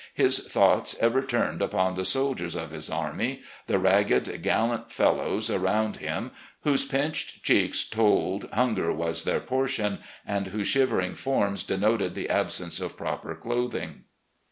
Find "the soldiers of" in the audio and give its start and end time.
1.93-2.71